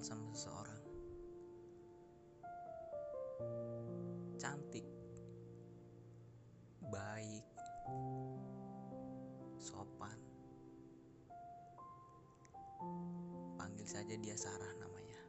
sama 0.00 0.30
seseorang. 0.30 0.82
Cantik. 4.38 4.86
Baik. 6.86 7.46
Sopan. 9.58 10.18
Panggil 13.58 13.88
saja 13.90 14.14
dia 14.14 14.38
Sarah 14.38 14.70
namanya. 14.78 15.20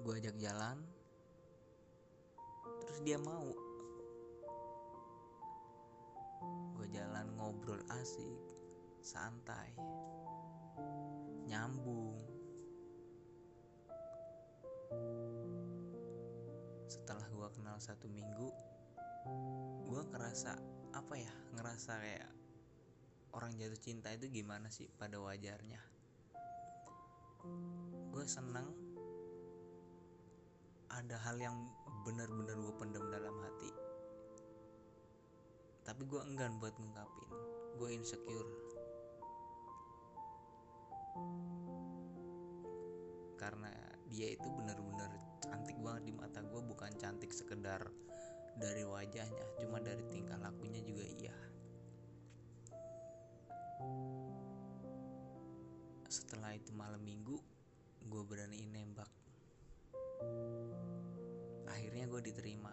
Gue 0.00 0.16
ajak 0.16 0.36
jalan. 0.40 0.80
Terus 2.82 2.98
dia 3.04 3.20
mau. 3.20 3.52
Gue 6.72 6.86
jalan 6.88 7.26
ngobrol 7.36 7.80
asik 8.00 8.55
santai 9.06 9.70
nyambung. 11.46 12.18
Setelah 16.90 17.30
gue 17.30 17.48
kenal 17.54 17.78
satu 17.78 18.10
minggu 18.10 18.50
gue 19.86 20.02
ngerasa 20.10 20.58
apa 20.90 21.14
ya 21.14 21.30
ngerasa 21.54 22.02
kayak 22.02 22.30
orang 23.30 23.54
jatuh 23.54 23.78
cinta 23.78 24.10
itu 24.10 24.26
gimana 24.26 24.66
sih 24.74 24.90
pada 24.98 25.22
wajarnya? 25.22 25.78
Gue 28.10 28.26
seneng 28.26 28.74
ada 30.90 31.14
hal 31.22 31.38
yang 31.38 31.54
benar-benar 32.02 32.58
gue 32.58 32.74
pendam 32.74 33.06
dalam 33.06 33.38
hati. 33.38 33.70
Tapi 35.86 36.02
gue 36.10 36.18
enggan 36.26 36.58
buat 36.58 36.74
ngungkapin 36.74 37.30
gue 37.76 37.92
insecure 37.92 38.65
karena 43.36 43.70
dia 44.08 44.32
itu 44.32 44.48
benar-benar 44.48 45.12
cantik 45.44 45.76
banget 45.82 46.08
di 46.08 46.14
mata 46.16 46.40
gue 46.40 46.62
bukan 46.62 46.92
cantik 46.96 47.30
sekedar 47.30 47.84
dari 48.56 48.82
wajahnya 48.88 49.44
cuma 49.60 49.78
dari 49.84 50.00
tingkah 50.08 50.40
lakunya 50.40 50.80
juga 50.80 51.04
iya. 51.04 51.36
Setelah 56.08 56.56
itu 56.56 56.72
malam 56.72 57.04
minggu 57.04 57.36
gue 58.08 58.22
berani 58.24 58.64
nembak. 58.64 59.10
Akhirnya 61.68 62.08
gue 62.08 62.20
diterima. 62.24 62.72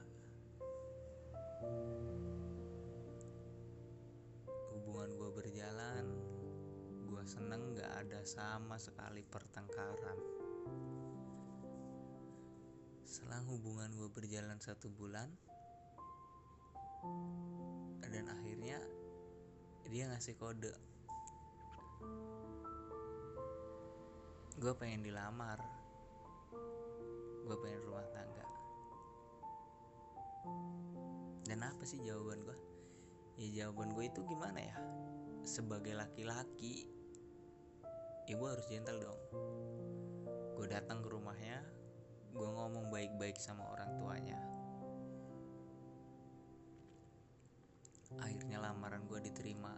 Hubungan 4.72 5.12
gue 5.20 5.30
berjalan 5.36 6.06
gue 7.04 7.24
seneng 7.28 7.63
ada 8.04 8.20
sama 8.28 8.76
sekali 8.76 9.24
pertengkaran. 9.24 10.20
Selang 13.08 13.48
hubungan 13.48 13.96
gue 13.96 14.12
berjalan 14.12 14.60
satu 14.60 14.92
bulan 14.92 15.32
dan 18.04 18.28
akhirnya 18.28 18.76
dia 19.88 20.12
ngasih 20.12 20.36
kode. 20.36 20.76
Gue 24.60 24.74
pengen 24.76 25.08
dilamar. 25.08 25.64
Gue 27.48 27.56
pengen 27.64 27.88
rumah 27.88 28.08
tangga. 28.12 28.48
Dan 31.48 31.60
apa 31.64 31.88
sih 31.88 32.04
jawaban 32.04 32.44
gue 32.44 32.58
ya 33.40 33.48
jawaban 33.64 33.96
gue 33.96 34.12
itu 34.12 34.20
gimana 34.28 34.60
ya? 34.60 34.76
Sebagai 35.48 35.96
laki-laki 35.96 37.03
ya 38.30 38.36
gue 38.40 38.50
harus 38.50 38.68
gentle 38.68 39.00
dong. 39.00 39.20
Gue 40.56 40.68
datang 40.70 41.04
ke 41.04 41.10
rumahnya 41.12 41.64
gue 42.34 42.48
ngomong 42.50 42.90
baik-baik 42.90 43.38
sama 43.38 43.68
orang 43.70 43.94
tuanya. 44.00 44.40
Akhirnya 48.22 48.62
lamaran 48.62 49.06
gue 49.06 49.20
diterima. 49.22 49.74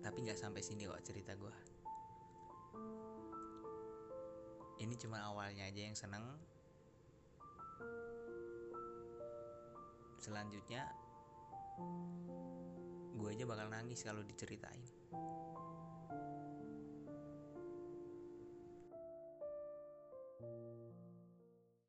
Tapi 0.00 0.18
nggak 0.22 0.38
sampai 0.38 0.62
sini 0.62 0.86
kok 0.86 1.02
cerita 1.02 1.34
gue 1.34 1.74
ini 4.84 4.94
cuma 5.00 5.22
awalnya 5.24 5.64
aja 5.64 5.80
yang 5.80 5.96
seneng. 5.96 6.22
Selanjutnya 10.20 10.88
gue 13.14 13.28
aja 13.30 13.44
bakal 13.46 13.70
nangis 13.70 14.02
kalau 14.02 14.20
diceritain 14.26 14.82